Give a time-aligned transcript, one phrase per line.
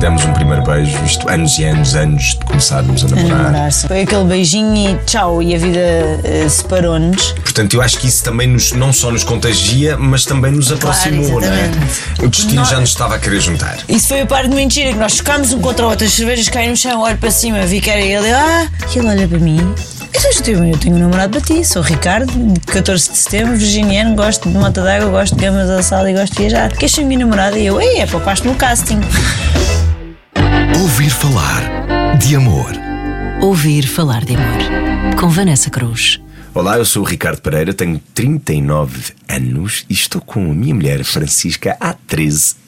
[0.00, 3.38] demos um primeiro beijo, isto anos e anos, anos de começarmos a namorar.
[3.38, 3.86] namorar-se.
[3.86, 5.78] Foi aquele beijinho e tchau, e a vida
[6.24, 7.32] eh, separou-nos.
[7.32, 11.40] Portanto, eu acho que isso também nos, não só nos contagia, mas também nos aproximou,
[11.40, 11.64] não é?
[11.64, 12.24] exatamente.
[12.24, 13.78] O destino já nos estava a querer juntar.
[13.88, 16.48] Isso foi a parte de mentira, que nós chocámos um contra o outro, as cervejas
[16.48, 19.74] caem no chão, olho para cima, vi que era ele, ah, ele olha para mim.
[20.14, 23.18] Eu sou eu, eu tenho um namorado para ti, sou o Ricardo, de 14 de
[23.18, 26.72] setembro, virginiano, gosto de mota d'água, gosto de gamas da sala e gosto de viajar.
[26.72, 27.58] Queres ser minha namorada?
[27.58, 29.00] E eu, ei, é poupaste no casting.
[30.80, 32.72] Ouvir falar de amor.
[33.42, 35.16] Ouvir falar de amor.
[35.18, 36.20] Com Vanessa Cruz.
[36.54, 41.04] Olá, eu sou o Ricardo Pereira, tenho 39 anos e estou com a minha mulher
[41.04, 42.67] Francisca há 13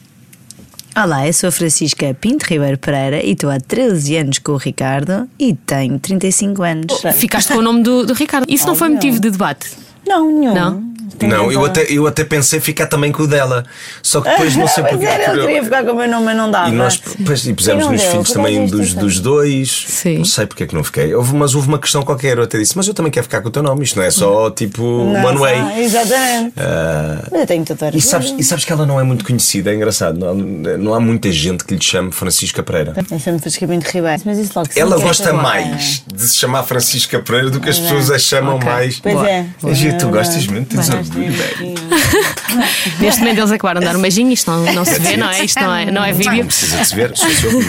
[0.96, 4.56] Olá, eu sou a Francisca Pinto Ribeiro Pereira e estou há 13 anos com o
[4.56, 7.02] Ricardo e tenho 35 anos.
[7.14, 8.46] Ficaste com o nome do, do Ricardo.
[8.48, 9.70] Isso não foi motivo de debate?
[10.06, 10.54] Não, nenhum.
[10.54, 10.89] Não?
[11.22, 13.64] Não, eu até, eu até pensei ficar também com o dela.
[14.02, 15.06] Só que depois não sei Pois porque.
[15.06, 16.68] era, ele queria ficar com o meu nome, mas não dava.
[16.68, 19.84] E nós depois, e pusemos não nos deu, filhos também dos, é dos dois.
[19.88, 20.18] Sim.
[20.18, 21.14] Não sei porque é que não fiquei.
[21.14, 22.36] Houve, mas houve uma questão qualquer.
[22.38, 23.84] Eu até disse, mas eu também quero ficar com o teu nome.
[23.84, 25.56] Isto não é só tipo Não, one way.
[25.58, 26.52] só- Exatamente.
[26.56, 29.74] Ah, Mas eu tenho e, sabes, e sabes que ela não é muito conhecida, é
[29.74, 30.18] engraçado.
[30.18, 32.94] Não, não há muita gente que lhe chame Francisca Pereira.
[33.10, 34.22] Eu chamo Francisca Pinto Ribeiro.
[34.24, 37.78] Mas isso logo Ela não gosta mais de se chamar Francisca Pereira do que as
[37.78, 37.94] Pois é.
[37.94, 39.00] pessoas a chamam mais.
[39.00, 39.46] Pois é.
[39.64, 41.74] É tu É gostas muito, tens velho.
[43.00, 45.44] Neste momento eles acabaram de dar um beijinho, isto não, não se vê, não é?
[45.44, 46.44] Isto não é, não é Não vídeo.
[46.46, 47.60] precisa de se ver, sou eu.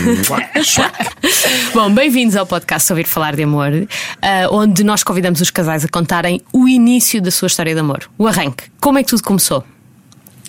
[1.74, 3.88] Bom, bem-vindos ao podcast Ouvir Falar de Amor,
[4.22, 8.10] ah, onde nós convidamos os casais a contarem o início da sua história de amor,
[8.18, 8.66] o arranque.
[8.80, 9.64] Como é que tudo começou?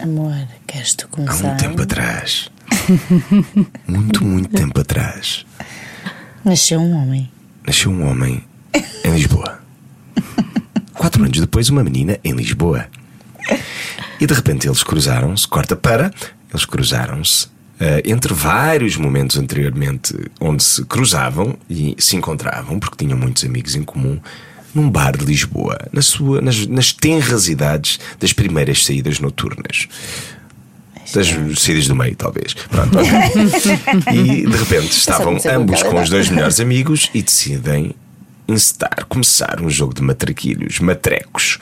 [0.00, 0.34] Amor,
[0.66, 1.44] queres tu Há começar?
[1.48, 2.48] muito tempo atrás.
[3.86, 5.44] Muito, muito tempo atrás.
[6.44, 7.30] Nasceu um homem.
[7.66, 8.42] Nasceu um homem
[9.04, 9.61] em Lisboa.
[11.02, 12.86] Quatro anos depois, uma menina em Lisboa.
[14.20, 16.12] E de repente eles cruzaram-se, corta para,
[16.48, 17.48] eles cruzaram-se
[17.80, 23.74] eh, entre vários momentos anteriormente onde se cruzavam e se encontravam, porque tinham muitos amigos
[23.74, 24.20] em comum,
[24.72, 29.88] num bar de Lisboa, na sua, nas, nas tenras idades das primeiras saídas noturnas.
[31.12, 31.26] Das
[31.60, 32.54] saídas do meio, talvez.
[32.54, 32.96] Pronto.
[34.14, 37.92] e de repente estavam começar com ambos com os dois melhores amigos e decidem
[38.48, 41.58] encetar, começar um jogo de matraquilhos, matrecos,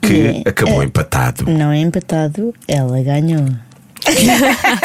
[0.00, 1.44] que acabou empatado.
[1.50, 3.46] Não é empatado, ela ganhou.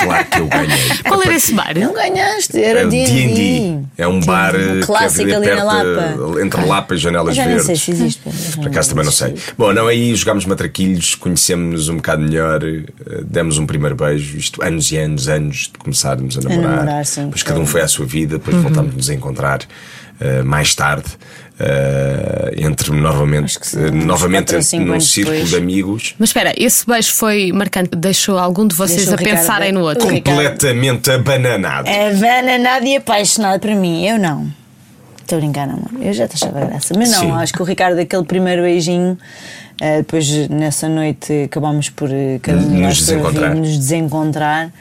[0.03, 0.89] Claro que eu ganhei.
[1.07, 1.77] Qual era esse bar?
[1.77, 3.05] Não ganhaste, É era o D&D.
[3.27, 3.79] D&D.
[3.97, 6.41] É um bar Um clássico é ali na perto, Lapa.
[6.41, 7.65] entre Lapa e Janelas Já Verdes.
[7.65, 8.21] sei se existe.
[8.55, 9.35] Por acaso também não sei.
[9.57, 12.83] Bom, não, aí jogámos matraquilhos, conhecemos-nos um bocado melhor, eh,
[13.23, 16.71] demos um primeiro beijo, isto anos e anos, anos de começarmos a namorar.
[16.77, 17.25] namorar, sim.
[17.25, 19.59] Depois cada um foi à sua vida, depois voltámos a nos encontrar
[20.19, 21.05] eh, mais tarde.
[21.59, 25.49] eh, entre novamente, eh, novamente cinco num círculo depois.
[25.51, 29.37] de amigos Mas espera, esse beijo foi marcante, deixou algum de vocês Deixou a Ricardo-
[29.39, 30.07] pensarem no outro?
[30.07, 31.87] o Ricardo- completamente abananado.
[31.87, 34.51] A Vana Nádia apaixonada por mim, eu não.
[35.21, 35.89] Estou a brincar, amor.
[36.01, 36.93] Eu já te achava graça.
[36.97, 37.31] Mas não, Sim.
[37.31, 39.17] acho que o Ricardo, aquele primeiro beijinho,
[39.79, 42.09] eh, depois nessa noite acabámos por
[42.41, 43.49] cada um Nos sua desencontrar.
[43.53, 44.71] vida, nos desencontrar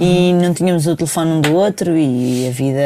[0.00, 2.82] e não tínhamos o telefone um do outro e a vida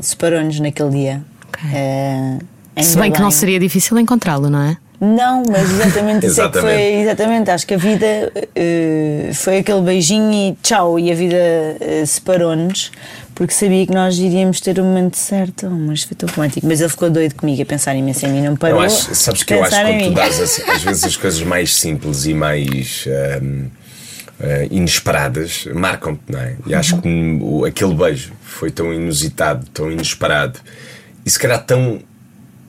[0.00, 1.22] separou-nos naquele dia.
[1.48, 1.70] Ok.
[1.74, 2.38] Eh,
[2.82, 4.76] Se bem que não seria difícil encontrá-lo, não é?
[5.00, 6.80] Não, mas exatamente isso é que foi.
[7.00, 11.36] Exatamente, acho que a vida eh, foi aquele beijinho e tchau, e a vida
[11.80, 12.92] eh, separou-nos
[13.34, 15.66] porque sabia que nós iríamos ter o momento certo.
[15.66, 16.66] Oh, mas foi tão romântico.
[16.66, 18.78] Mas ele ficou doido comigo a pensar imenso em mim, não parou.
[18.80, 21.42] Eu acho, sabes que eu acho que quando tu dás assim, às vezes as coisas
[21.42, 23.81] mais simples e mais ahm, ah,
[24.70, 26.56] inesperadas marcam-te, não é?
[26.66, 30.58] E acho que aquele beijo foi tão inusitado, tão inesperado
[31.24, 32.00] e se calhar tão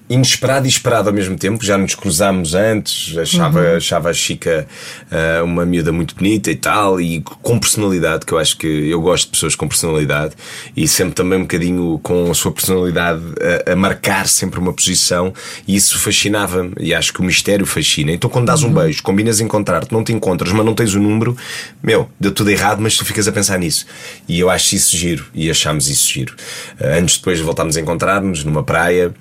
[0.09, 1.63] inesperado e esperado ao mesmo tempo.
[1.63, 4.67] Já nos cruzámos antes, achava, achava a Chica
[5.11, 9.01] ah, uma miúda muito bonita e tal, e com personalidade, que eu acho que eu
[9.01, 10.35] gosto de pessoas com personalidade
[10.75, 13.21] e sempre também um bocadinho com a sua personalidade
[13.67, 15.33] a, a marcar sempre uma posição,
[15.67, 16.73] e isso fascinava-me.
[16.79, 18.11] E acho que o mistério fascina.
[18.11, 21.35] Então, quando dás um beijo, combinas encontrar-te, não te encontras, mas não tens o número,
[21.81, 23.85] meu, deu tudo errado, mas tu ficas a pensar nisso.
[24.27, 26.35] E eu acho isso giro, e achámos isso giro.
[26.79, 29.13] Ah, anos depois voltámos a encontrar-nos numa praia.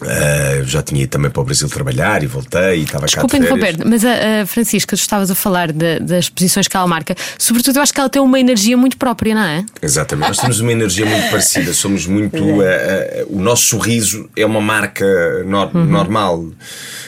[0.00, 3.38] Eu já tinha ido também para o Brasil trabalhar e voltei e estava cá Desculpa
[3.38, 3.74] de férias.
[3.74, 7.14] interromper, mas a, a Francisca, tu estavas a falar de- das posições que ela marca.
[7.38, 9.64] Sobretudo, eu acho que ela tem uma energia muito própria, não é?
[9.80, 12.36] Exatamente, nós temos uma energia muito parecida, somos muito.
[12.62, 12.66] É.
[12.66, 15.04] eh, eh, o nosso sorriso é uma marca
[15.46, 15.84] nor- Uhum.
[15.84, 16.44] normal.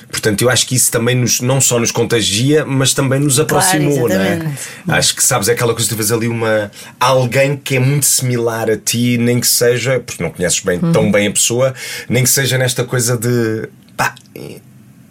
[0.08, 4.08] Portanto, eu acho que isso também nos, não só nos contagia, mas também nos aproximou,
[4.08, 4.46] não é?
[4.88, 6.70] Acho que sabes, é aquela coisa de tu vês ali uma.
[7.00, 10.92] alguém que é muito similar a ti, nem que seja, porque não conheces bem, Uhum.
[10.92, 11.74] tão bem a pessoa,
[12.08, 13.68] nem que seja nesta coisa de.
[13.96, 14.60] pá, eh,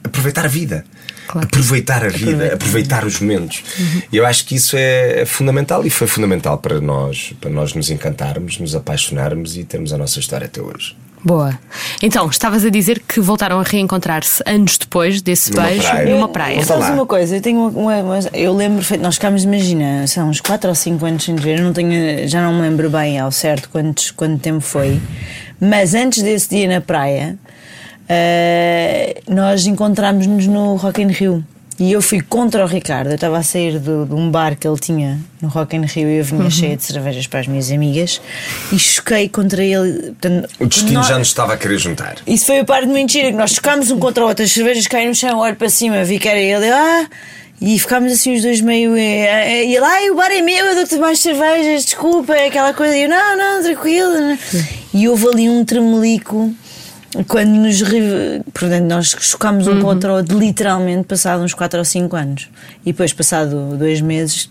[0.04, 0.86] aproveitar a vida.
[1.28, 1.48] Claro.
[1.48, 3.64] aproveitar a vida, aproveitar os momentos.
[4.12, 7.74] E eu acho que isso é, é fundamental e foi fundamental para nós, para nós
[7.74, 10.96] nos encantarmos, nos apaixonarmos e termos a nossa história até hoje.
[11.24, 11.58] Boa.
[12.04, 16.06] Então, estavas a dizer que voltaram a reencontrar-se anos depois desse Numa beijo praia.
[16.14, 16.56] numa Eu- praia.
[16.58, 16.94] Volta Sabes lá.
[16.94, 17.36] uma coisa?
[17.38, 21.04] Eu tenho uma, uma- uma- eu lembro nós ficámos, imagina, são uns 4 ou 5
[21.08, 24.38] anos sem ver, eu não tenho, já não me lembro bem ao certo quantos, quanto
[24.40, 25.02] tempo foi,
[25.60, 27.36] mas antes desse dia na praia,
[28.08, 31.44] eh, nós encontrámos-nos no Rock in Rio.
[31.78, 33.10] E eu fui contra o Ricardo.
[33.10, 36.08] Eu estava a sair do- de um bar que ele tinha no Rock in Rio
[36.08, 38.22] e eu vinha cheia de cervejas para as minhas amigas
[38.72, 40.04] e choquei contra ele.
[40.14, 42.16] Portanto, O destino nós- já nos estava a querer juntar.
[42.26, 44.88] isso foi a parte de mentira, que nós chocámos um contra o outro, as cervejas
[44.88, 47.08] caíram no chão, olho para cima, vi que era ele, ah,
[47.60, 48.96] e ficámos assim os dois meio.
[48.96, 52.74] eh, E ele, ai, o bar é meu, eu dou-te mais cervejas, desculpa, é aquela
[52.74, 52.96] coisa.
[52.96, 54.12] E eu, não, não, tranquilo.
[54.14, 54.40] né?"
[54.94, 56.54] E houve ali um tremelico
[57.28, 57.82] quando nos.
[58.54, 62.50] Portanto, nós chocámos um contra o outro, literalmente, passado uns 4 ou 5 anos.
[62.86, 64.50] E depois, passado dois meses.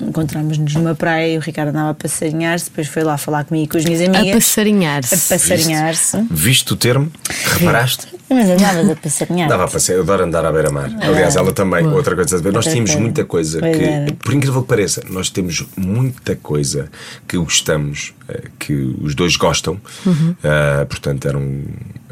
[0.00, 3.68] Encontramos-nos numa praia e o Ricardo andava a passarinhar-se, depois foi lá falar comigo e
[3.68, 4.34] com as minhas A amigas.
[4.34, 5.14] passarinhar-se.
[5.14, 6.26] A passarinhar-se.
[6.30, 7.10] Viste o termo?
[7.58, 8.06] Reparaste?
[8.28, 9.48] Mas andavas a passarinhar.
[9.48, 10.90] Dava para ser, eu adoro andar à beira-mar.
[11.00, 12.52] Aliás, ela também, outra coisa a ver.
[12.52, 14.12] Nós tínhamos muita coisa Pois que, era.
[14.12, 16.88] por incrível que pareça, nós temos muita coisa
[17.26, 19.80] que gostamos, eh, que os dois gostam.
[20.06, 20.34] Uhum.
[20.44, 21.42] Ah, portanto, eram,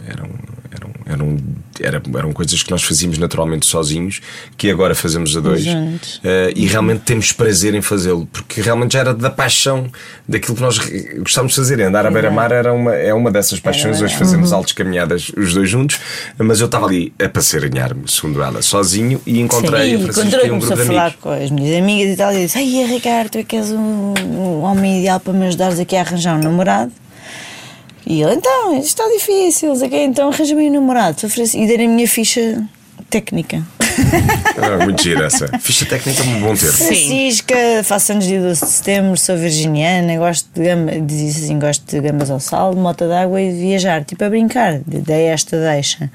[0.09, 0.29] eram,
[0.71, 1.37] eram, eram,
[1.81, 4.21] eram, eram coisas que nós fazíamos naturalmente sozinhos,
[4.57, 5.67] que agora fazemos a dois.
[5.67, 9.91] Ah, e realmente temos prazer em fazê-lo, porque realmente já era da paixão
[10.29, 10.79] daquilo que nós
[11.19, 11.81] gostávamos de fazer.
[11.81, 14.01] Andar à beira-mar era uma, é uma dessas paixões.
[14.01, 15.99] Hoje fazemos altas caminhadas os dois juntos,
[16.37, 20.51] mas eu estava ali a passarinhar-me, segundo ela, sozinho e encontrei a e Francisca e
[20.51, 21.21] um grupo a de falar amigos.
[21.21, 23.77] com as minhas amigas e tal, e disse: Ai, Ricardo, tu é que és o,
[23.77, 26.93] o homem ideal para me ajudares aqui a arranjar um namorado.
[28.09, 31.19] E ele, então, isto está difícil, quê, então arranja-me um namorado.
[31.55, 32.67] E dei a minha ficha
[33.11, 33.63] técnica.
[34.57, 35.47] Ah, muito gira essa.
[35.61, 36.73] Ficha técnica é um bom termo.
[36.73, 41.85] Francisca, faço anos dia 12 de setembro, sou virginiana, gosto de gamba, diz assim, gosto
[41.85, 45.59] de gambas ao sal, de mota d'água e de viajar, tipo a brincar, dei esta
[45.59, 46.11] deixa.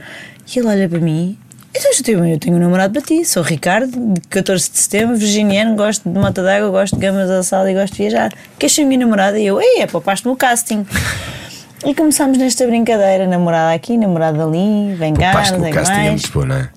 [0.48, 1.38] E ele olha para mim,
[1.76, 5.16] então eu tenho, eu tenho um namorado para ti, sou Ricardo, de 14 de setembro,
[5.16, 8.34] virginiano, gosto de mota d'água, gosto de gambas ao sal e gosto de viajar.
[8.58, 9.40] Queres ser minha namorada?
[9.40, 10.88] E eu, ei, é poupaste-me o casting.
[11.86, 15.96] E começámos nesta brincadeira, namorada aqui, namorada ali, vem cá, Pasto no sei casting é
[16.10, 16.12] mais.
[16.12, 16.70] muito bom, não é?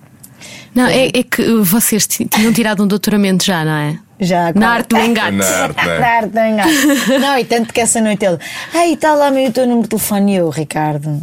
[0.75, 3.99] Não, é, é que vocês ti- tinham tirado um doutoramento já, não é?
[4.21, 4.67] Já, Na claro.
[4.75, 5.33] arte do engate.
[5.37, 5.99] Na arte, não é?
[5.99, 7.19] Na arte do engate.
[7.21, 8.39] Não, e tanto que essa noite ele,
[8.75, 10.33] ai, está lá meu teu número de telefone.
[10.33, 11.21] E eu, Ricardo,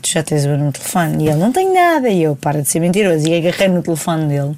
[0.00, 1.24] tu já tens o meu número de telefone?
[1.24, 2.08] E ele, não tenho nada.
[2.08, 3.26] E eu, para de ser mentiroso.
[3.26, 4.54] E agarrei no telefone dele,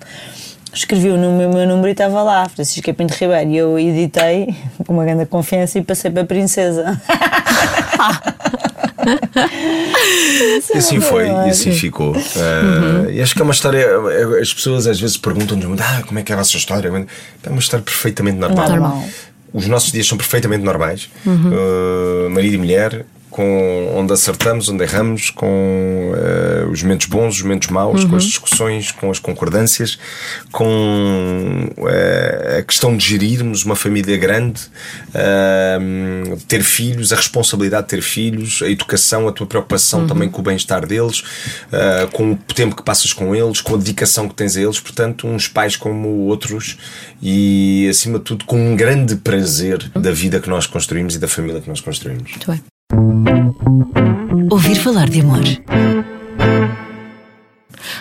[0.73, 3.51] escrevi o número, o meu número e estava lá, Francisca Pinto Ribeiro.
[3.51, 4.55] E eu editei
[4.87, 7.01] com uma grande confiança e passei para a princesa.
[10.75, 12.15] E assim foi, e assim ficou.
[12.15, 13.87] Ah, E acho que é uma história.
[14.41, 16.89] As pessoas às vezes perguntam-nos muito: ah, como é que é a vossa história?
[16.89, 18.69] É uma história perfeitamente normal.
[18.69, 19.05] Normal.
[19.53, 21.09] Os nossos dias são perfeitamente normais.
[21.27, 23.05] Ah, marido e mulher,
[23.41, 28.25] com onde acertamos, onde erramos, com ah, os momentos bons, os momentos maus, com as
[28.25, 29.99] discussões, com as concordâncias,
[30.53, 34.61] com ah, a questão de gerirmos uma família grande,
[35.15, 35.79] ah,
[36.47, 40.45] ter filhos, a responsabilidade de ter filhos, a educação, a tua preocupação também com o
[40.45, 41.23] bem-estar deles,
[41.73, 44.79] ah, com o tempo que passas com eles, com a dedicação que tens a eles,
[44.79, 46.77] portanto, uns pais como outros
[47.23, 51.27] e, acima de tudo, com um grande prazer da vida que nós construímos e da
[51.27, 52.33] família que nós construímos.
[52.33, 53.30] Muito bem.
[54.51, 55.41] Ouvir falar de amor.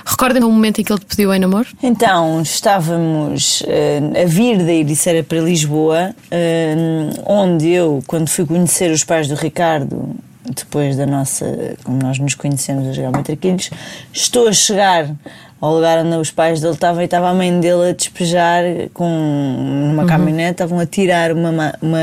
[0.05, 1.67] Recordem o momento em que ele te pediu em namoro?
[1.81, 6.75] Então, estávamos eh, a vir da Ericeira para Lisboa, eh,
[7.25, 10.15] onde eu, quando fui conhecer os pais do Ricardo,
[10.53, 11.45] depois da nossa,
[11.83, 13.69] como nós nos conhecemos, a jogar matraquilhos,
[14.11, 15.09] estou a chegar
[15.61, 18.63] ao lugar onde os pais dele estavam e estava a mãe dele a despejar
[18.93, 19.07] com,
[19.87, 21.97] numa caminhonete, estavam a tirar uma, ma- uma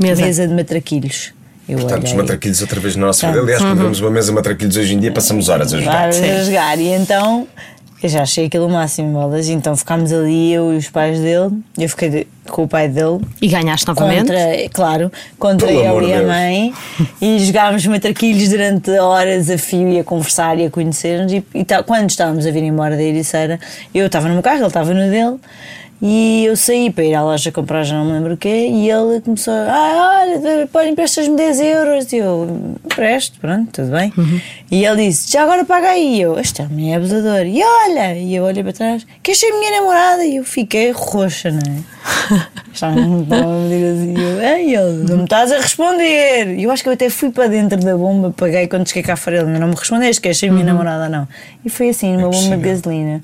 [0.00, 0.22] Mesa.
[0.22, 0.48] mesa.
[0.48, 1.32] de matraquilhos.
[1.68, 2.22] Eu Portanto, os olhei.
[2.22, 3.38] matraquilhos outra vez na nossa vida.
[3.40, 6.12] Portanto, Aliás, quando vemos uma mesa de matraquilhos hoje em dia, passamos horas a jogar.
[6.12, 6.30] Sim.
[6.30, 6.78] a jogar.
[6.78, 7.48] E então
[8.02, 9.48] eu já achei aquilo o máximo, bolas.
[9.48, 11.50] Então ficámos ali, eu e os pais dele.
[11.76, 13.18] Eu fiquei de- com o pai dele.
[13.42, 14.18] E ganhaste novamente?
[14.28, 16.28] Contra, claro, contra Pelo ele e a Deus.
[16.28, 16.72] mãe
[17.20, 21.32] e jogámos matraquilhos durante horas a fio e a conversar e a conhecer-nos.
[21.32, 23.58] E, e tá- quando estávamos a vir embora da Ericeira,
[23.92, 25.36] eu estava no meu carro, ele estava no dele.
[26.00, 28.90] E eu saí para ir à loja comprar, já não me lembro o quê, e
[28.90, 32.12] ele começou a, ah, olha, pode emprestas-me 10 euros.
[32.12, 34.12] E eu, empresto, pronto, tudo bem.
[34.70, 36.16] E ele disse, já agora paga aí.
[36.16, 37.46] E eu, este homem é abusador.
[37.46, 40.24] E olha, e eu olhei para trás, queres ser minha namorada?
[40.24, 41.80] E eu fiquei roxa, não é?
[42.72, 43.24] Estava a me
[43.68, 46.58] dizer assim, eu, ei, ele, não me estás a responder.
[46.58, 49.16] E eu acho que eu até fui para dentro da bomba, paguei quando cheguei cá
[49.16, 51.28] fora, ele não me respondeste, queres ser minha namorada ou não?
[51.64, 53.22] E foi assim, numa bomba de gasolina.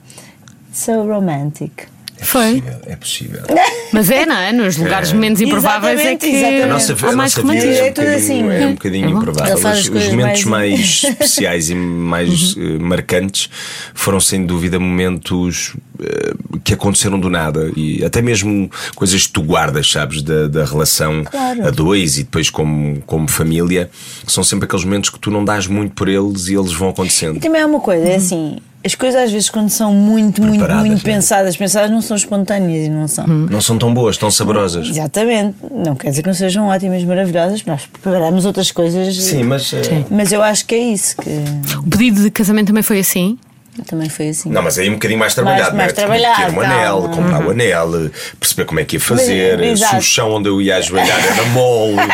[0.72, 1.92] So romantic.
[2.22, 2.52] É Foi.
[2.62, 3.42] possível, É possível.
[3.92, 4.52] Mas é, não é?
[4.52, 6.62] Nos lugares menos improváveis é que exatamente.
[6.62, 7.72] A nossa, há a mais nossa vida romantismo.
[7.74, 8.62] é um É tudo bocadinho, assim.
[8.62, 9.52] é um bocadinho É improvável.
[9.54, 12.76] Ele faz Os, as os coisas momentos mais- mais, especiais e mais Uhum.
[12.76, 13.50] eh, marcantes
[13.94, 16.32] foram sem dúvida momentos eh,
[16.64, 21.24] que aconteceram do nada e até mesmo coisas que tu guardas, sabes, da, da relação
[21.24, 21.66] Claro.
[21.66, 23.90] a dois e depois como, como família.
[24.26, 27.36] São sempre aqueles momentos que tu não dás muito por eles e eles vão acontecendo.
[27.36, 30.68] E também há uma coisa, é assim, as coisas às vezes quando são muito, muito,
[30.74, 31.00] muito né?
[31.02, 33.26] pensadas, pensadas não são espontâneas e não são.
[33.26, 34.88] Não são tão boas, tão saborosas.
[34.88, 35.56] Exatamente.
[35.70, 39.16] Não quer dizer que não sejam ótimas, maravilhosas, nós preparamos outras coisas.
[39.16, 39.72] Sim, mas.
[39.72, 41.30] eh, Mas eu acho que é isso que
[41.78, 43.38] O pedido de casamento também foi assim.
[43.86, 44.50] Também foi assim.
[44.50, 45.94] Não, mas aí um bocadinho mais trabalhado, mais é?
[45.94, 49.58] Tinha que ter um trabalhado, anel, comprar o anel, perceber como é que ia fazer,
[49.58, 51.96] Mas, se o chão onde eu ia ajoelhar era mole.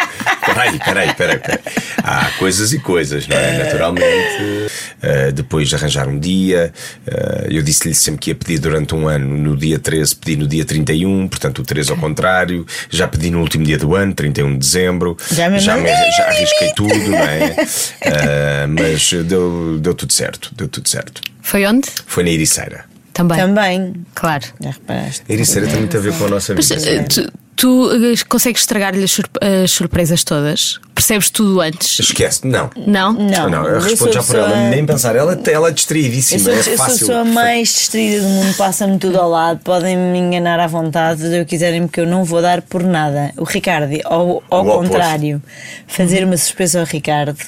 [0.48, 1.58] Peraí, peraí, peraí, peraí.
[2.02, 3.58] Há coisas e coisas, não é?
[3.64, 4.72] Naturalmente.
[5.02, 6.72] eh, depois de arranjar um dia,
[7.06, 10.46] eh, eu disse-lhe sempre que ia pedir durante um ano, no dia 13, pedi no
[10.46, 14.52] dia 31, portanto o 13 ao contrário, já pedi no último dia do ano, 31
[14.52, 17.54] de dezembro, Já me já, mandei já arrisquei tudo, não é?
[18.00, 21.20] Eh, mas deu, deu tudo certo, deu tudo certo.
[21.48, 21.88] Foi onde?
[22.06, 22.84] Foi na Ericeira.
[23.14, 23.38] Também.
[23.38, 24.44] Também, Claro.
[24.62, 25.22] já reparaste.
[25.26, 26.88] A Ericeira tem muito a ver com a nossa Mas vida.
[26.90, 30.78] eh, tu, tu, eh, consegues estragar-lhe as, surp- as surpresas todas?
[30.94, 31.98] Percebes tudo antes?
[32.00, 32.68] Esquece, não.
[32.76, 33.12] Não?
[33.14, 35.16] Não, Não, eu eu respondo sou já por pessoa- ela, nem pensar.
[35.16, 36.98] Ela, ela é Eu distraidíssima, sou, é eu sou a fácil.
[36.98, 41.34] pessoa mais distraída do mundo, passa-me tudo ao lado, podem me enganar à vontade, se
[41.38, 43.32] eu quiserem, porque eu não vou dar por nada.
[43.38, 44.90] O Ricardo, ao, ao O oposto.
[44.92, 45.42] contrário,
[45.88, 47.38] fazer uma surpresa ao Ricardo.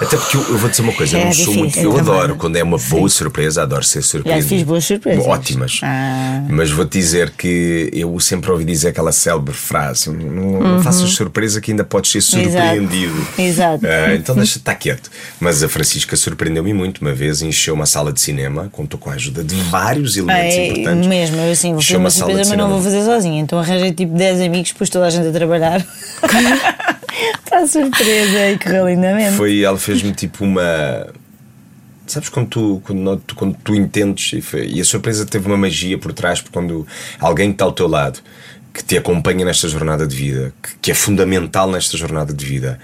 [0.00, 1.78] Até porque eu, eu vou dizer uma coisa, eu É não sou muito.
[1.78, 2.00] Eu também.
[2.00, 4.48] adoro quando é uma boa surpresa, adoro ser surpreendido.
[4.48, 5.26] fiz boas surpresas.
[5.26, 5.80] Ótimas.
[5.82, 6.44] Ah.
[6.48, 11.60] Mas vou-te dizer que eu sempre ouvi dizer aquela célebre frase: não, não faças surpresa
[11.60, 13.12] que ainda podes ser surpreendido.
[13.12, 13.44] Uhum.
[13.44, 13.86] Exato.
[13.86, 15.10] Ah, então deixa estar quieto.
[15.40, 17.00] Mas a Francisca surpreendeu-me muito.
[17.00, 20.66] Uma vez encheu uma sala de cinema, contou com a ajuda de vários elementos É,
[20.68, 21.06] importantes.
[21.06, 23.40] mesmo, eu assim, vou fazer uma uma surpresa, mas não vou fazer sozinha.
[23.40, 25.84] Então arranjei tipo 10 amigos, pus toda a gente a trabalhar
[27.52, 29.36] para a surpresa e correu lindamente.
[29.36, 31.06] Foi, ela fez-me tipo uma.
[32.06, 35.56] Sabes quando tu, quando, tu- quando tu entendes e, foi- e a surpresa teve uma
[35.56, 36.86] magia por trás, porque quando
[37.20, 38.20] alguém está ao teu lado,
[38.72, 42.78] que te acompanha nesta jornada de vida, que, que é fundamental nesta jornada de vida,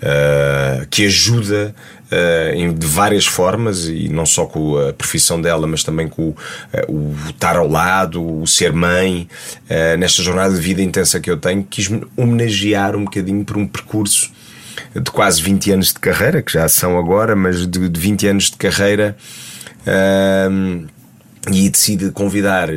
[0.00, 1.74] ah, que ajuda
[2.10, 6.34] ah, em, de várias formas, e não só com a profissão dela, mas também com
[6.72, 9.28] ah, o estar ao lado, o ser mãe,
[9.98, 14.30] nesta jornada de vida intensa que eu tenho, quis-me homenagear um bocadinho por um percurso
[14.94, 18.50] de quase 20 anos de carreira, que já são agora, mas de, de 20 anos
[18.50, 19.16] de carreira,
[21.50, 22.68] e decide convidar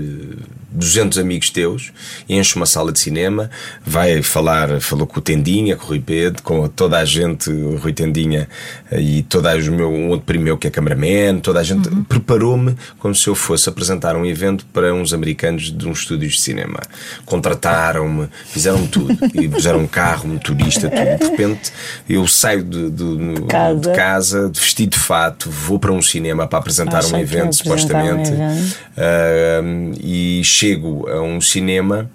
[0.76, 1.92] 200 amigos teus,
[2.28, 3.50] enche uma sala de cinema,
[3.86, 7.78] vai falar, falou com o Tendinha, com o Rui Pedro, com toda a gente, o
[7.78, 8.48] Rui Tendinha
[8.92, 11.90] eh, e toda a, o meu, um outro primo que é cameraman, toda a gente
[12.08, 16.42] preparou-me como se eu fosse apresentar um evento para uns americanos de uns estúdios de
[16.42, 16.80] cinema.
[17.26, 21.18] Contrataram-me, fizeram tudo, e puseram um carro, um motorista, tudo.
[21.20, 21.72] De repente
[22.10, 23.80] eu saio de, de, no- Casa.
[23.92, 27.50] de casa, de vestido de fato, vou para um cinema para apresentar um evento, apresentar
[27.50, 28.76] um supostamente, evento.
[28.98, 32.10] Ahm, e chego a um cinema.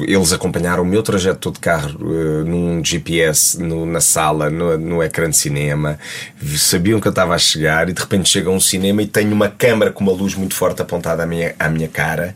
[0.00, 4.78] Eles acompanharam o meu trajeto todo de carro eh, num GPS no- na sala, no,
[4.78, 5.98] no ecrã de cinema,
[6.56, 9.32] sabiam que eu estava a chegar e de repente chego a um cinema e tenho
[9.32, 12.34] uma câmara com uma luz muito forte apontada à minha, à minha cara.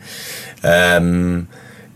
[0.63, 1.45] Ahm,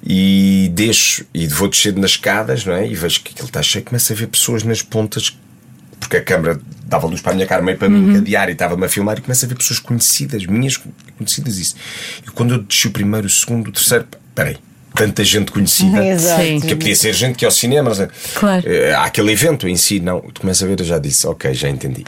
[0.04, 2.88] e deixo e vou descer nas escadas, não é?
[2.88, 5.38] E vejo que aquilo está cheio, começo a ver pessoas nas pontas
[6.00, 8.86] porque a câmara dava luz para a minha cara, meio para mim, cadear e estava-me
[8.86, 10.78] a filmar e começo a ver pessoas conhecidas, minhas
[11.18, 11.76] conhecidas, isso.
[12.26, 14.58] E quando eu desci o primeiro, o segundo, o terceiro, peraí,
[14.96, 16.04] tanta gente conhecida.
[16.06, 16.42] Exato.
[16.68, 18.64] Que podia ser gente que ia ao cinema, mas, Claro.
[18.66, 20.20] eh, há aquele evento em si, não.
[20.22, 22.04] Tu começas a ver, eu já disse, ok, já entendi.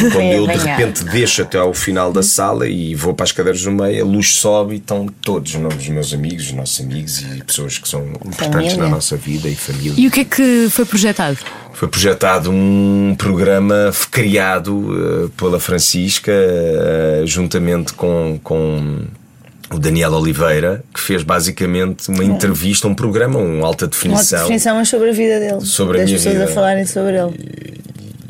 [0.00, 3.32] E quando eu de repente deixo até ao final da sala e vou para as
[3.32, 7.20] cadeiras no meio, a luz sobe e estão todos os meus amigos, os nossos amigos
[7.20, 8.76] e pessoas que são importantes Família.
[8.76, 9.94] na nossa vida e família.
[9.96, 11.38] E o que é que foi projetado?
[11.72, 19.00] Foi projetado um programa criado eh, pela Francisca, eh, juntamente com, com
[19.72, 24.40] o Daniel Oliveira, que fez basicamente uma entrevista, um programa, um alta Uma definição.
[24.42, 25.60] definição, mas sobre a vida dele.
[25.62, 26.44] Sobre a minha pessoas vida.
[26.44, 27.76] a falarem sobre ele.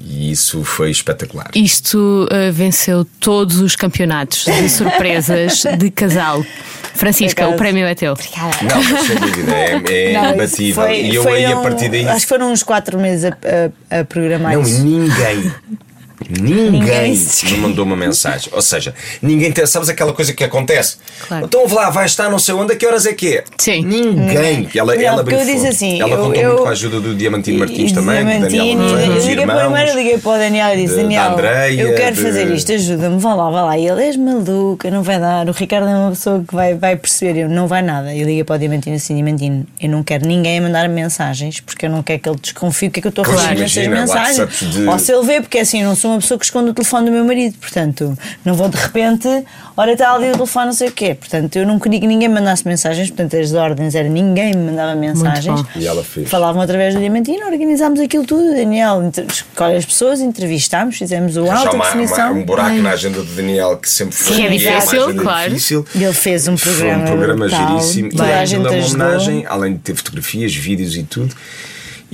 [0.08, 1.50] E isso foi espetacular.
[1.54, 6.42] Isto uh, venceu todos os campeonatos de surpresas de casal.
[6.94, 8.14] Francisca, o prémio é teu.
[8.62, 10.82] Não, mas sem dúvida, é, é Não, imbatível.
[10.84, 12.08] foi- e eu aí, a um- partir daí.
[12.08, 13.36] Acho que foram uns 4 meses a,
[13.94, 14.82] a, a programar Não, isso.
[14.82, 15.52] ninguém.
[16.30, 17.12] Ninguém Ninguém
[17.52, 18.48] me mandou uma mensagem.
[18.52, 19.66] Ou seja, ninguém tem.
[19.66, 20.96] Sabes aquela coisa que acontece?
[21.28, 21.44] Claro.
[21.44, 23.44] Então vou lá, vai estar não sei onde, a que horas é que é?
[23.58, 23.84] Sim.
[23.84, 24.68] Ninguém.
[24.74, 27.00] Ela, Não, ela porque eu disse assim, Ela eu- contou eu- muito com a ajuda
[27.00, 30.30] do Diamantino Martins também, Daniel Diamantino, Monteiro, eu dos liguei para o primeiro, liguei para
[30.30, 33.62] o Daniel e disse: Daniel, Andreia, eu quero de- fazer isto, ajuda-me, vá lá, vá
[33.64, 33.78] lá.
[33.78, 35.48] E ele és maluca, não vai dar.
[35.48, 38.14] O Ricardo é uma pessoa que vai, vai perceber, eu não vai nada.
[38.14, 41.90] Eu liguei para o Diamantino assim: Diamantino, eu não quero ninguém mandar mensagens porque eu
[41.90, 44.48] não quero que ele desconfie o que é que eu estou a fazer nessas mensagens.
[44.60, 46.74] De- Ou se ele vê, porque assim, eu não sou uma pessoa que esconde o
[46.74, 49.28] telefone do meu marido, portanto, não vou de repente,
[49.76, 51.14] ora está ali o telefone, não sei o quê.
[51.14, 54.94] Portanto, eu não queria que ninguém mandasse mensagens, portanto, as ordens era ninguém me mandava
[54.94, 55.60] mensagens.
[55.62, 55.66] bom.
[55.76, 56.28] E ela fez.
[56.28, 59.02] Falavam através do Diamantino, organizámos aquilo tudo, Daniel.
[59.28, 62.32] Escolhe as pessoas, entrevistámos, fizemos o alta uma- uma- definição.
[62.34, 65.48] um buraco na agenda do Daniel que sempre foi Que é uma difícil, claro.
[65.50, 65.86] difícil.
[65.94, 68.10] E ele fez um Foi programa um programa brutal, giríssimo.
[68.10, 71.34] toda a gente é uma homenagem, além de ter fotografias, vídeos e tudo.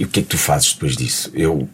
[0.03, 1.31] E o que é que tu fazes depois disso?
[1.33, 1.69] Eu,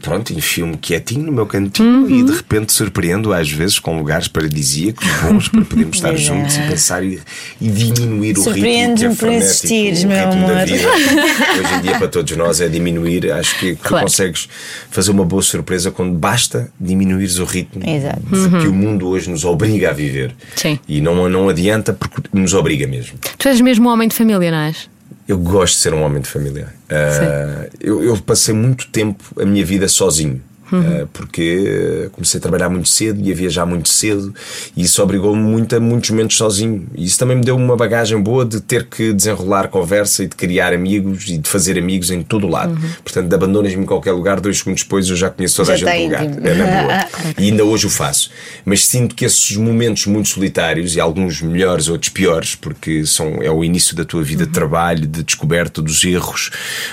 [0.00, 2.08] pronto, enfio-me quietinho no meu cantinho Uhum.
[2.20, 6.16] e de repente surpreendo às vezes com lugares paradisíacos bons para podermos estar é.
[6.16, 7.18] juntos e pensar e,
[7.60, 8.96] e diminuir o ritmo.
[8.96, 10.66] que é por existires, o meu ritmo da amor.
[10.66, 10.88] vida.
[11.58, 13.32] Hoje em dia, para todos nós, é diminuir.
[13.32, 14.04] Acho que tu Claro.
[14.04, 14.48] consegues
[14.88, 18.20] fazer uma boa surpresa quando basta diminuires o ritmo Exato.
[18.60, 20.32] que o mundo hoje nos obriga a viver.
[20.54, 20.78] Sim.
[20.86, 23.18] E não, não adianta porque nos obriga mesmo.
[23.36, 24.88] Tu és mesmo um homem de família, não és?
[25.28, 26.68] Eu gosto de ser um homem de família.
[26.88, 30.40] Ah, eu, eu passei muito tempo a minha vida sozinho.
[30.72, 34.34] Ah, porque comecei a trabalhar muito cedo e a viajar muito cedo,
[34.76, 36.86] e isso obrigou-me muito a muitos momentos sozinho.
[36.94, 40.36] E isso também me deu uma bagagem boa de ter que desenrolar conversa e de
[40.36, 42.76] criar amigos e de fazer amigos em todo o lado.
[43.02, 45.86] Portanto, de abandonas-me em qualquer lugar, dois segundos depois eu já conheço toda a Já
[45.86, 46.24] gente está do lugar.
[46.24, 46.46] íntimo.
[46.46, 47.06] É na boa.
[47.38, 48.30] E ainda hoje o faço.
[48.64, 53.50] Mas sinto que esses momentos muito solitários, e alguns melhores, outros piores, porque são, é
[53.50, 56.50] o início da tua vida de trabalho, de descoberta dos erros,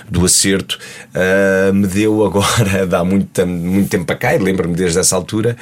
[0.10, 0.78] do acerto,
[1.14, 3.30] ah, me deu agora, dá muito,
[3.64, 5.56] muito tempo para cá, e lembro-me desde essa altura,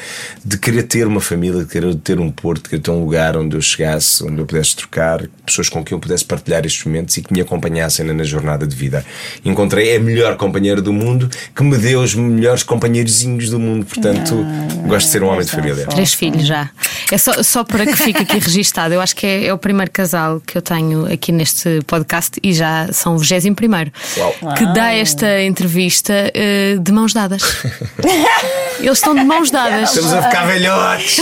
[0.44, 3.38] de querer ter uma família, de querer ter um porto, de querer ter um lugar
[3.38, 7.16] onde eu chegasse, onde eu pudesse trocar, pessoas com quem eu pudesse partilhar estes momentos
[7.18, 9.06] e que me acompanhassem na, na jornada de vida.
[9.44, 14.46] Encontrei a melhor companheira do mundo que me deu os melhores companheirozinhos do mundo, portanto,
[14.88, 15.86] gosto de ser um homem de família.
[15.88, 16.70] Três filhos já.
[17.12, 18.94] É só, só para que fique aqui registado.
[18.94, 22.54] Eu acho que é, é o primeiro casal que eu tenho aqui neste podcast e
[22.54, 23.92] já são o 21 primeiro
[24.58, 27.42] que dá esta entrevista eh, de mãos dadas.
[28.80, 29.90] Eles estão de mãos dadas.
[29.90, 31.18] Estamos a ficar velhotes!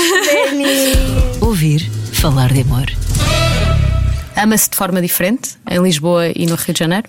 [1.42, 2.86] Ouvir falar de amor.
[4.36, 7.08] Ama-se de forma diferente em Lisboa e no Rio de Janeiro?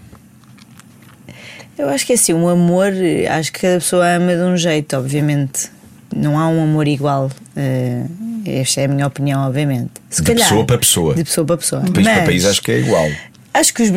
[1.78, 4.56] Eu acho que é assim, o amor, eh, acho que cada pessoa ama de um
[4.56, 5.70] jeito, obviamente.
[6.14, 7.30] Não há um amor igual.
[7.56, 8.02] eh,
[8.46, 9.90] esta é a minha opinião, obviamente.
[10.10, 11.14] Se De calhar, pessoa para pessoa.
[11.14, 11.82] De pessoa para pessoa.
[11.82, 13.08] De país para Mas país acho que é igual.
[13.54, 13.90] Acho que os,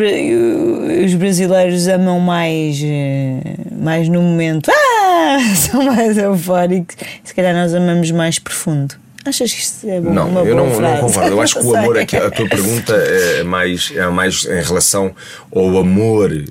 [1.05, 3.41] os brasileiros amam mais, eh,
[3.75, 4.71] mais no momento.
[4.71, 4.92] Ah!
[5.55, 6.95] São mais eufóricos.
[7.23, 8.95] Se calhar nós amamos mais profundo.
[9.25, 10.11] Achas que isto é bom?
[10.13, 10.99] Não, uma eu boa não, não frase?
[11.01, 11.29] concordo.
[11.29, 14.61] Eu acho que o Não amor, aqui, a tua pergunta é mais, é mais em
[14.61, 15.15] relação
[15.55, 16.43] ao amor, eh,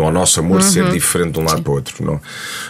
[0.00, 2.04] ao nosso amor ser diferente de um lado para o outro.
[2.04, 2.20] Não,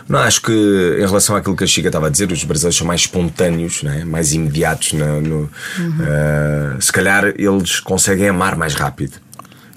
[0.06, 2.86] não acho que, em relação àquilo que a Chica estava a dizer, os brasileiros são
[2.86, 4.04] mais espontâneos, não é?
[4.04, 4.92] mais imediatos.
[4.92, 9.14] na- no, eh, se calhar eles conseguem amar mais rápido.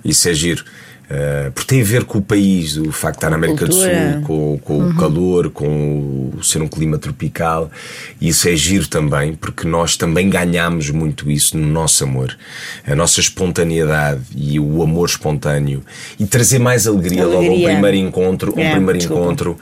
[0.04, 0.66] Isso é giro.
[1.10, 3.74] Eh, porque tem a ver com o país, o facto de estar na América do.
[3.74, 3.90] Sul,
[4.26, 7.70] com, com o calor, com o ser um clima tropical.
[8.20, 12.36] E isso é giro também, porque nós também ganhamos muito isso no nosso amor.
[12.88, 15.84] A nossa espontaneidade e o amor espontâneo.
[16.20, 17.70] E trazer mais alegria, logo a um Alegria.
[17.70, 18.54] primeiro encontro.
[18.58, 19.24] Um É, primeiro desculpa.
[19.24, 19.58] encontro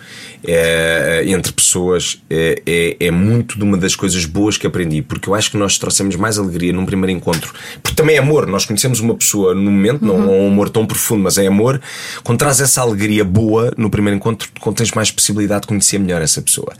[0.47, 5.01] é, entre pessoas é, é, é muito de uma das coisas boas que aprendi.
[5.01, 7.53] Porque eu acho que nós trouxemos mais alegria num primeiro encontro.
[7.81, 8.45] Porque também é amor.
[8.47, 11.79] Nós conhecemos uma pessoa no momento, não é um amor tão profundo, mas é amor.
[12.23, 16.21] Quando traz essa alegria boa no primeiro encontro, quando tens mais possibilidade de conhecer melhor
[16.21, 16.73] essa pessoa.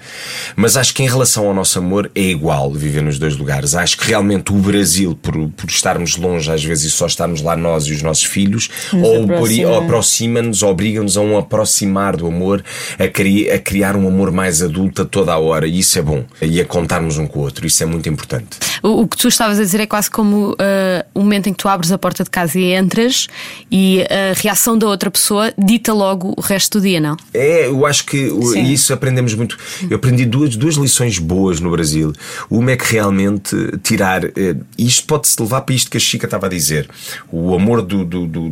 [0.56, 3.74] Mas acho que em relação ao nosso amor é igual viver nos dois lugares.
[3.76, 7.56] Acho que realmente o Brasil, por, por estarmos longe às vezes e só estarmos lá
[7.56, 9.78] nós e os nossos filhos, Nos ou por- aproxima.
[9.78, 12.64] aproxima-nos, obriga-nos a um aproximar do amor,
[13.00, 15.66] a, cri- a criar um amor mais adulto a toda a hora.
[15.68, 16.26] E isso é bom.
[16.42, 17.66] E a contarmos um com o outro.
[17.66, 18.58] Isso é muito importante.
[18.82, 20.56] O, o que tu estavas a dizer é quase como uh,
[21.14, 23.28] o momento em que tu abres a porta de casa e entras
[23.72, 27.16] e a reação da outra pessoa dita logo o resto do dia, não?
[27.34, 28.64] É, eu acho que Sim.
[28.72, 29.58] isso aprendemos muito.
[29.90, 32.14] Eu aprendi duas, duas lições boas no Brasil.
[32.50, 34.26] Uma é que realmente tirar.
[34.26, 36.90] eh, Isto pode-se levar para isto que a Chica estava a dizer.
[37.32, 38.04] O amor do.
[38.04, 38.52] do- do-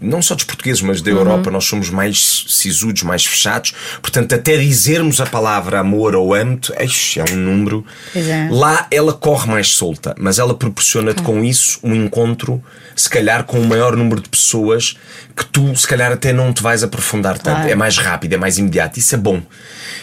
[0.00, 1.04] não só dos portugueses, mas Uhum.
[1.04, 1.50] da Europa.
[1.50, 3.72] Nós somos mais sisudos, mais fechados.
[4.00, 7.84] Portanto, até dizermos a palavra amor ou eixe, é um número.
[8.14, 8.48] É.
[8.50, 12.62] Lá ela corre mais solta, mas ela proporciona-te com isso um encontro,
[12.94, 14.96] se calhar com um maior número de pessoas
[15.36, 17.56] que tu, se calhar, até não te vais aprofundar tanto.
[17.56, 17.70] Claro.
[17.70, 18.98] É mais rápido, é mais imediato.
[18.98, 19.42] Isso é bom.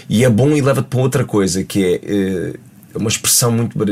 [0.10, 2.54] E é bom e leva-te para outra coisa que é eh,
[2.96, 3.88] uma expressão muito bra-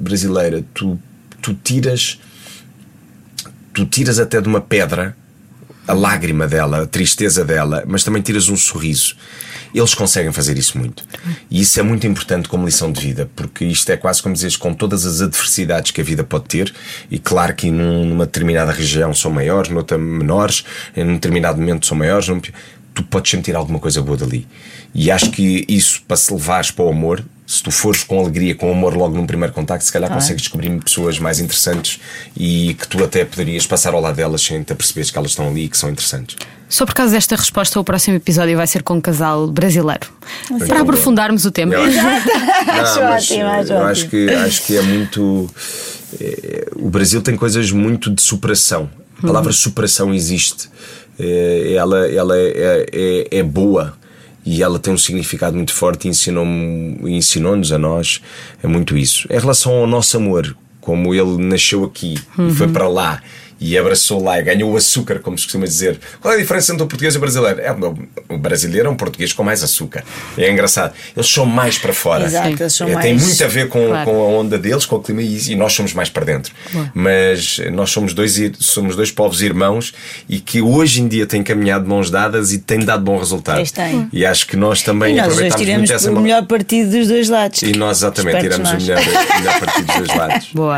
[0.00, 0.64] brasileira.
[0.74, 0.98] Tu,
[1.40, 2.18] tu tiras.
[3.72, 5.16] Tu tiras até de uma pedra
[5.86, 9.16] a lágrima dela, a tristeza dela, mas também tiras um sorriso.
[9.74, 11.04] Eles conseguem fazer isso muito.
[11.50, 14.56] E isso é muito importante como lição de vida, porque isto é quase como dizes,
[14.56, 16.74] com todas as adversidades que a vida pode ter,
[17.10, 20.64] e claro que num- numa determinada região são maiores, noutra menores,
[20.96, 22.40] em um determinado momento são maiores, num-
[22.94, 24.46] tu podes tirar alguma coisa boa dali.
[24.94, 28.54] E acho que isso, para se levares para o amor, se tu fores com alegria,
[28.54, 32.00] com amor logo num primeiro contacto, se calhar consegues descobrir pessoas mais interessantes
[32.36, 35.48] e que tu até poderias passar ao lado delas sem te aperceberes que elas estão
[35.48, 36.36] ali e que são interessantes.
[36.68, 40.06] Só por causa desta resposta, o próximo episódio vai ser com um casal brasileiro.
[40.66, 41.74] Para aprofundarmos o tema.
[41.74, 42.08] Eu acho- Não,
[42.82, 43.78] Acho mas, ótimo, acho eu ótimo.
[43.90, 45.50] acho que, acho que é muito.
[46.20, 48.90] eh, o Brasil tem coisas muito de superação.
[49.22, 50.68] A palavra superação existe.
[51.18, 53.94] Eh, ela ela é, é, é boa
[54.44, 58.20] e ela tem um significado muito forte e ensinou-nos a nós
[58.62, 59.26] é muito isso.
[59.30, 63.20] Em relação ao nosso amor, como ele nasceu aqui e foi para lá
[63.60, 65.98] e abraçou lá e ganhou o açúcar, como se costuma dizer.
[66.20, 67.60] Qual é a diferença entre o português e o brasileiro?
[67.60, 67.98] É, o-
[68.34, 70.04] o brasileiro é um português com mais açúcar.
[70.36, 70.94] É engraçado.
[71.16, 72.24] Eles são mais para fora.
[72.24, 73.04] Exato, eles são É, mais.
[73.06, 74.04] Tem muito a ver com, Claro.
[74.10, 76.52] com a onda deles, com o clima e, e nós somos mais para dentro.
[76.94, 79.92] Mas nós somos dois, somos dois povos irmãos
[80.28, 83.62] e que hoje em dia têm caminhado de mãos dadas e têm dado bom resultado.
[84.12, 86.90] E acho que nós também E nós hoje aproveitamos tiramos muito essa o melhor partido
[86.90, 87.62] dos dois lados.
[87.62, 88.82] E nós exatamente tiramos o nós.
[88.82, 90.48] melhor, o melhor partido dos dois lados.
[90.54, 90.76] Boa.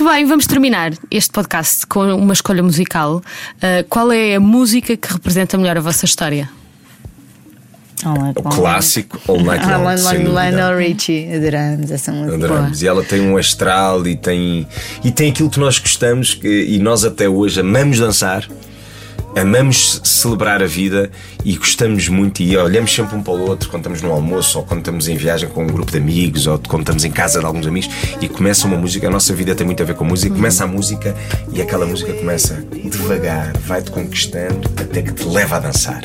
[0.00, 3.16] Muito bem, vamos terminar este podcast com uma escolha musical.
[3.16, 6.48] Uh, qual é a música que representa melhor a vossa história?
[8.34, 10.48] O clássico All Night Ah, Long, sem dúvida.
[10.50, 12.34] Lionel Richie, adoramos essa música.
[12.34, 12.80] Adoramos.
[12.80, 14.66] E ela tem um astral e tem,
[15.04, 18.48] e tem aquilo que nós gostamos e nós até hoje amamos dançar,
[19.36, 21.10] amamos celebrar a vida
[21.44, 24.64] e gostamos muito e olhamos sempre um para o outro quando estamos no almoço ou
[24.64, 27.46] quando estamos em viagem com um grupo de amigos ou quando estamos em casa de
[27.46, 27.90] alguns amigos
[28.20, 30.66] e começa uma música, a nossa vida tem muito a ver com música, começa a
[30.66, 31.16] música
[31.52, 36.02] e aquela música começa devagar, vai-te conquistando até que te leva a dançar.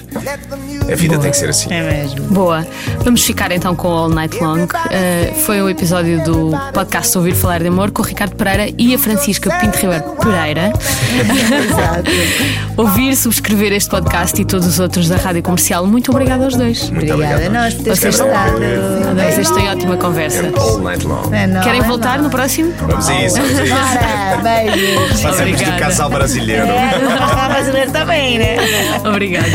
[0.91, 1.73] A vida tem que ser assim.
[1.73, 2.21] É mesmo.
[2.27, 2.65] Boa.
[3.03, 4.65] Vamos ficar então com All Night Long.
[4.65, 8.93] Uh, foi o episódio do podcast Ouvir Falar de Amor com o Ricardo Pereira e
[8.93, 10.71] a Francisca Pinto Ribeiro Pereira.
[11.65, 12.11] Exato.
[12.77, 15.85] Ouvir, subscrever este podcast e todos os outros da Rádio Comercial.
[15.85, 16.89] Muito obrigada aos dois.
[16.89, 17.53] Muito Obrigada a obrigado.
[17.53, 18.59] nós por teres Vocês- estado.
[19.31, 20.41] Vocês têm ótima conversa.
[20.45, 21.33] And all night long.
[21.33, 22.25] É, não, Querem é voltar não.
[22.25, 22.73] no próximo?
[22.79, 23.73] Vamos a isso, vamos a isso.
[23.73, 25.21] Bora, beijos.
[25.21, 25.79] Fazemos do Obrigada.
[25.79, 26.65] casal brasileiro.
[26.67, 28.55] É, o casal brasileiro também, né?
[29.07, 29.47] Obrigada.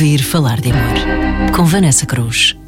[0.00, 1.52] Ouvir falar de amor.
[1.54, 2.59] Com Vanessa Cruz.